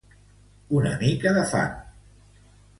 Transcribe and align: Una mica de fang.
Una 0.79 0.95
mica 1.05 1.35
de 1.37 1.45
fang. 1.53 1.79